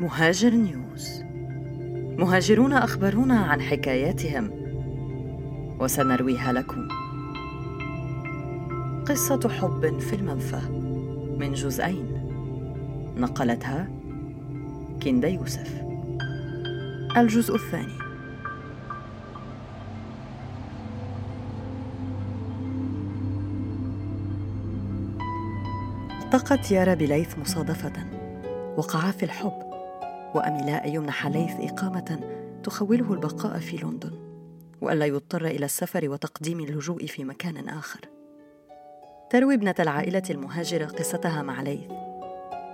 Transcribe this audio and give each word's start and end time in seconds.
مهاجر 0.00 0.50
نيوز. 0.50 1.22
مهاجرون 2.18 2.72
أخبرونا 2.72 3.38
عن 3.38 3.60
حكاياتهم. 3.60 4.50
وسنرويها 5.80 6.52
لكم. 6.52 6.88
قصة 9.08 9.48
حب 9.48 9.98
في 9.98 10.16
المنفى 10.16 10.60
من 11.38 11.52
جزئين. 11.52 12.06
نقلتها 13.16 13.88
كندا 15.02 15.28
يوسف. 15.28 15.82
الجزء 17.16 17.54
الثاني. 17.54 17.98
التقت 26.24 26.70
يارا 26.70 26.94
بليث 26.94 27.38
مصادفة. 27.38 27.92
وقعا 28.76 29.10
في 29.10 29.22
الحب. 29.22 29.63
وأملا 30.34 30.86
أن 30.86 30.94
يمنح 30.94 31.26
ليث 31.26 31.72
إقامة 31.72 32.20
تخوله 32.62 33.12
البقاء 33.12 33.58
في 33.58 33.76
لندن 33.76 34.12
وألا 34.80 35.06
يضطر 35.06 35.46
إلى 35.46 35.64
السفر 35.64 36.08
وتقديم 36.08 36.60
اللجوء 36.60 37.06
في 37.06 37.24
مكان 37.24 37.68
آخر. 37.68 38.00
تروي 39.30 39.54
ابنة 39.54 39.74
العائلة 39.80 40.22
المهاجرة 40.30 40.86
قصتها 40.86 41.42
مع 41.42 41.62
ليث. 41.62 41.90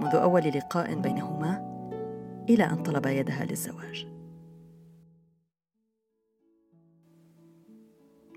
منذ 0.00 0.14
أول 0.14 0.42
لقاء 0.42 0.94
بينهما 0.94 1.74
إلى 2.48 2.64
أن 2.64 2.82
طلب 2.82 3.06
يدها 3.06 3.44
للزواج. 3.44 4.06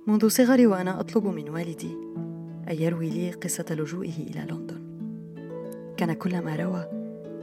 منذ 0.07 0.27
صغري 0.27 0.67
وأنا 0.67 0.99
أطلب 0.99 1.25
من 1.25 1.49
والدي 1.49 1.91
أن 2.69 2.75
يروي 2.75 3.09
لي 3.09 3.31
قصة 3.31 3.65
لجوئه 3.69 4.17
إلى 4.17 4.39
لندن. 4.39 4.87
كان 5.97 6.13
كلما 6.13 6.55
روى 6.55 6.96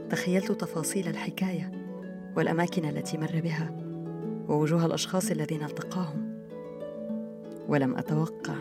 تخيلت 0.09 0.51
تفاصيل 0.51 1.07
الحكاية 1.07 1.71
والأماكن 2.37 2.85
التي 2.85 3.17
مر 3.17 3.41
بها 3.43 3.71
ووجوه 4.47 4.85
الأشخاص 4.85 5.31
الذين 5.31 5.63
التقاهم. 5.63 6.35
ولم 7.67 7.95
أتوقع 7.95 8.55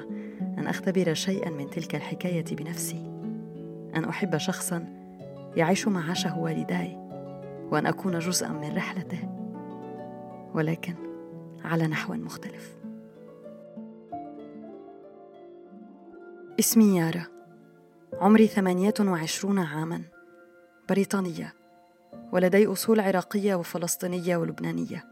أن 0.58 0.66
أختبر 0.66 1.14
شيئا 1.14 1.50
من 1.50 1.70
تلك 1.70 1.94
الحكاية 1.94 2.44
بنفسي. 2.44 3.10
أن 3.96 4.04
أحب 4.04 4.36
شخصا 4.36 4.86
يعيش 5.56 5.88
ما 5.88 6.00
عاشه 6.00 6.38
والداي 6.38 6.96
وأن 7.70 7.86
أكون 7.86 8.18
جزءا 8.18 8.48
من 8.48 8.76
رحلته. 8.76 9.28
ولكن 10.54 10.94
على 11.64 11.86
نحو 11.86 12.14
مختلف. 12.14 12.76
اسمي 16.60 16.96
يارا. 16.98 17.26
عمري 18.20 18.46
ثمانية 18.46 18.94
وعشرون 19.00 19.58
عاما. 19.58 20.13
بريطانية 20.88 21.54
ولدي 22.32 22.66
أصول 22.66 23.00
عراقية 23.00 23.54
وفلسطينية 23.54 24.36
ولبنانية. 24.36 25.04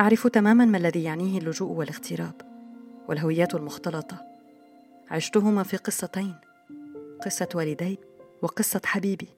أعرف 0.00 0.26
تماما 0.26 0.64
ما 0.64 0.78
الذي 0.78 1.04
يعنيه 1.04 1.38
اللجوء 1.38 1.72
والاغتراب 1.72 2.34
والهويات 3.08 3.54
المختلطة. 3.54 4.22
عشتهما 5.10 5.62
في 5.62 5.76
قصتين 5.76 6.34
قصة 7.24 7.48
والدي 7.54 7.98
وقصة 8.42 8.80
حبيبي. 8.84 9.28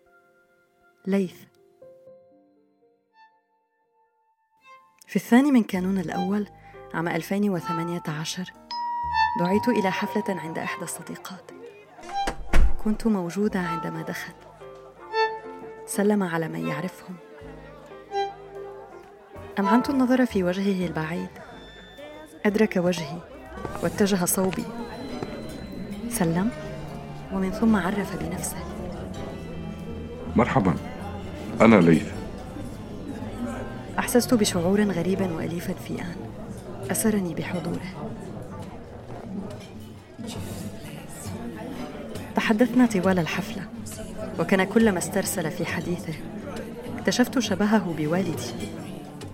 ليث. 1.06 1.42
في 5.06 5.16
الثاني 5.16 5.50
من 5.52 5.62
كانون 5.62 5.98
الأول 5.98 6.48
عام 6.94 7.08
2018 7.08 8.52
دعيت 9.40 9.68
إلى 9.68 9.90
حفلة 9.90 10.40
عند 10.40 10.58
إحدى 10.58 10.84
الصديقات. 10.84 11.50
كنت 12.84 13.06
موجودة 13.06 13.60
عندما 13.60 14.02
دخل. 14.02 14.47
سلم 15.88 16.22
على 16.22 16.48
من 16.48 16.68
يعرفهم. 16.68 17.16
أمعنت 19.58 19.90
النظر 19.90 20.26
في 20.26 20.44
وجهه 20.44 20.86
البعيد؟ 20.86 21.28
أدرك 22.46 22.76
وجهي 22.76 23.18
واتجه 23.82 24.24
صوبي. 24.24 24.64
سلم 26.10 26.50
ومن 27.32 27.50
ثم 27.50 27.76
عرف 27.76 28.16
بنفسه. 28.16 28.56
مرحبا. 30.36 30.74
أنا 31.60 31.76
ليث. 31.76 32.12
أحسست 33.98 34.34
بشعور 34.34 34.80
غريب 34.82 35.20
وأليف 35.20 35.70
في 35.70 36.00
آن 36.00 36.16
أسرني 36.90 37.34
بحضوره. 37.34 38.12
تحدثنا 42.36 42.86
طوال 42.86 43.18
الحفلة. 43.18 43.77
وكان 44.38 44.64
كلما 44.64 44.98
استرسل 44.98 45.50
في 45.50 45.66
حديثه. 45.66 46.14
اكتشفت 46.98 47.38
شبهه 47.38 47.94
بوالدي 47.98 48.52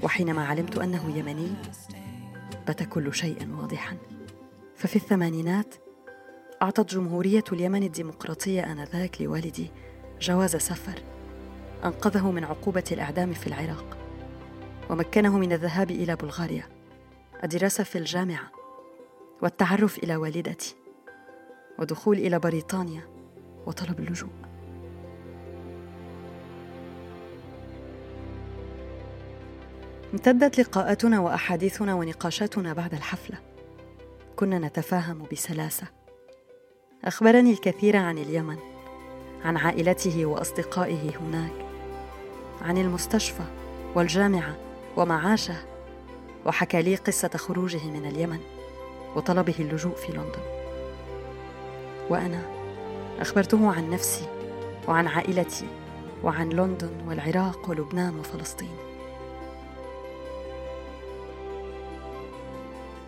وحينما 0.02 0.46
علمت 0.46 0.78
أنه 0.78 1.18
يمني 1.18 1.48
بات 2.66 2.82
كل 2.82 3.14
شيء 3.14 3.48
واضحا. 3.50 3.96
ففي 4.76 4.96
الثمانينات 4.96 5.74
أعطت 6.62 6.94
جمهورية 6.94 7.44
اليمن 7.52 7.82
الديمقراطية 7.82 8.72
آنذاك 8.72 9.22
لوالدي 9.22 9.70
جواز 10.20 10.56
سفر 10.56 11.02
أنقذه 11.84 12.30
من 12.30 12.44
عقوبة 12.44 12.84
الإعدام 12.92 13.32
في 13.32 13.46
العراق 13.46 13.96
ومكنه 14.90 15.38
من 15.38 15.52
الذهاب 15.52 15.90
إلى 15.90 16.16
بلغاريا 16.16 16.68
الدراسة 17.44 17.84
في 17.84 17.98
الجامعة 17.98 18.50
والتعرف 19.42 19.98
إلى 19.98 20.16
والدتي 20.16 20.74
ودخول 21.78 22.18
إلى 22.18 22.38
بريطانيا 22.38 23.02
وطلب 23.66 24.00
اللجوء. 24.00 24.53
امتدت 30.14 30.60
لقاءاتنا 30.60 31.20
وأحاديثنا 31.20 31.94
ونقاشاتنا 31.94 32.72
بعد 32.72 32.94
الحفلة. 32.94 33.36
كنا 34.36 34.58
نتفاهم 34.58 35.26
بسلاسة. 35.32 35.86
أخبرني 37.04 37.50
الكثير 37.52 37.96
عن 37.96 38.18
اليمن 38.18 38.56
عن 39.44 39.56
عائلته 39.56 40.26
وأصدقائه 40.26 41.16
هناك 41.16 41.52
عن 42.62 42.78
المستشفى 42.78 43.42
والجامعة 43.94 44.56
ومعاشه 44.96 45.56
وحكى 46.46 46.82
لي 46.82 46.96
قصة 46.96 47.30
خروجه 47.34 47.84
من 47.84 48.06
اليمن 48.06 48.40
وطلبه 49.16 49.54
اللجوء 49.58 49.94
في 49.94 50.12
لندن. 50.12 50.42
وأنا 52.10 52.42
أخبرته 53.20 53.72
عن 53.72 53.90
نفسي 53.90 54.26
وعن 54.88 55.06
عائلتي 55.06 55.66
وعن 56.24 56.48
لندن 56.48 56.92
والعراق 57.08 57.70
ولبنان 57.70 58.18
وفلسطين. 58.18 58.93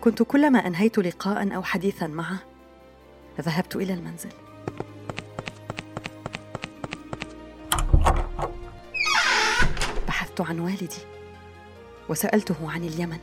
كنت 0.01 0.23
كلما 0.23 0.67
أنهيت 0.67 0.97
لقاء 0.97 1.55
أو 1.55 1.63
حديثا 1.63 2.07
معه 2.07 2.39
ذهبت 3.41 3.75
إلى 3.75 3.93
المنزل. 3.93 4.29
بحثت 10.07 10.41
عن 10.41 10.59
والدي 10.59 11.01
وسألته 12.09 12.71
عن 12.71 12.83
اليمن 12.83 13.19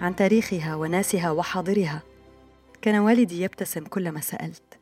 عن 0.00 0.16
تاريخها 0.16 0.74
وناسها 0.74 1.30
وحاضرها. 1.30 2.02
كان 2.82 2.98
والدي 2.98 3.42
يبتسم 3.42 3.84
كلما 3.84 4.20
سألت 4.20 4.78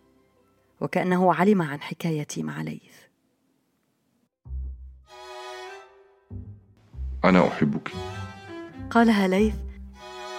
وكأنه 0.80 1.34
علم 1.34 1.62
عن 1.62 1.82
حكايتي 1.82 2.42
مع 2.42 2.62
ليث. 2.62 2.98
أنا 7.24 7.48
أحبك. 7.48 7.92
قالها 8.90 9.28
ليث 9.28 9.54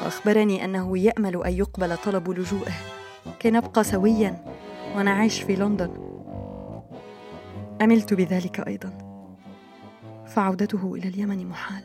وأخبرني 0.01 0.65
أنه 0.65 0.97
يأمل 0.97 1.45
أن 1.45 1.53
يقبل 1.53 1.97
طلب 1.97 2.29
لجوئه. 2.29 2.73
كي 3.39 3.51
نبقى 3.51 3.83
سويا 3.83 4.45
ونعيش 4.95 5.41
في 5.41 5.55
لندن. 5.55 6.09
أملت 7.81 8.13
بذلك 8.13 8.59
أيضا. 8.59 8.97
فعودته 10.27 10.95
إلى 10.95 11.07
اليمن 11.07 11.47
محال. 11.47 11.83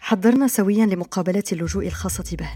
حضرنا 0.00 0.48
سويا 0.48 0.86
لمقابلة 0.86 1.44
اللجوء 1.52 1.86
الخاصة 1.86 2.36
به. 2.36 2.50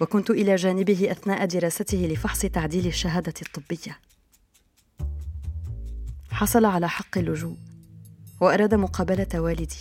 وكنت 0.00 0.30
إلى 0.30 0.54
جانبه 0.54 1.10
أثناء 1.10 1.44
دراسته 1.44 1.98
لفحص 1.98 2.40
تعديل 2.40 2.86
الشهادة 2.86 3.34
الطبية. 3.42 3.98
حصل 6.30 6.64
على 6.64 6.88
حق 6.88 7.18
اللجوء. 7.18 7.56
وأراد 8.44 8.74
مقابلة 8.74 9.40
والدي. 9.40 9.76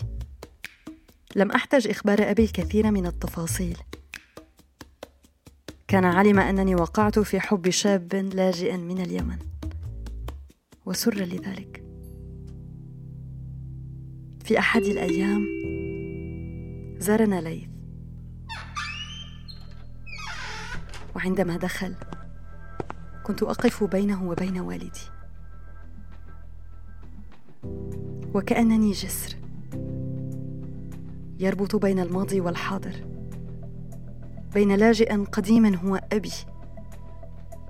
لم 1.36 1.52
أحتج 1.52 1.88
إخبار 1.88 2.32
أبي 2.32 2.44
الكثير 2.44 2.92
من 2.92 3.06
التفاصيل. 3.06 3.78
كان 5.88 6.06
علم 6.06 6.40
أنني 6.40 6.76
وقعت 6.76 7.20
في 7.20 7.40
حب 7.40 7.70
شاب 7.70 8.16
لاجئ 8.16 8.78
من 8.78 9.02
اليمن. 9.02 9.38
وسر 10.86 11.16
لذلك. 11.16 11.84
في 14.44 14.60
أحد 14.60 14.82
الأيام 14.82 15.46
زارنا 17.00 17.42
ليث. 17.42 17.70
وعندما 21.16 21.58
دخل 21.58 21.96
كنت 23.24 23.44
أقف 23.44 23.84
بينه 23.84 24.30
وبين 24.30 24.60
والدي. 24.60 25.13
وكأنني 28.34 28.92
جسر. 28.92 29.36
يربط 31.40 31.76
بين 31.76 32.00
الماضي 32.00 32.42
والحاضر. 32.42 33.06
بين 34.54 34.76
لاجئ 34.76 35.16
قديم 35.16 35.76
هو 35.76 36.02
أبي 36.12 36.32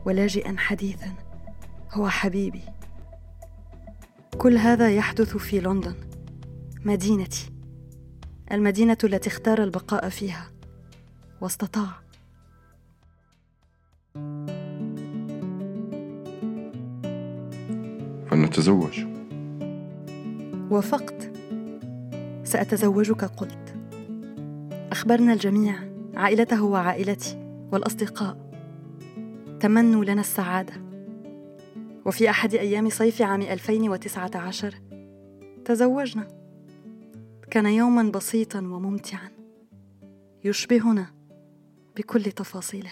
ولاجئ 0.06 0.58
حديثا 0.58 1.14
هو 1.92 2.10
حبيبي. 2.10 2.62
كل 4.38 4.58
هذا 4.58 4.90
يحدث 4.90 5.38
في 5.38 5.60
لندن 5.60 5.96
مدينتي 6.86 7.50
المدينة 8.52 8.98
التي 9.04 9.30
اختار 9.30 9.64
البقاء 9.64 10.10
فيها 10.10 10.52
واستطاع. 11.42 12.04
فلنتزوج. 18.30 19.13
وافقت 20.74 21.32
سأتزوجك 22.44 23.24
قلت. 23.24 23.76
أخبرنا 24.92 25.34
الجميع 25.34 25.76
عائلته 26.16 26.64
وعائلتي 26.64 27.60
والأصدقاء. 27.72 28.38
تمنوا 29.60 30.06
لنا 30.06 30.22
السعادة. 30.22 30.74
وفي 32.06 32.30
أحد 32.30 32.54
أيام 32.54 32.90
صيف 32.90 33.22
عام 33.22 33.42
2019 33.42 34.76
تزوجنا. 35.66 36.28
كان 37.52 37.66
يوما 37.66 38.04
بسيطا 38.04 38.60
وممتعا 38.60 39.30
يشبهنا 40.44 41.06
بكل 41.98 42.24
تفاصيله. 42.24 42.92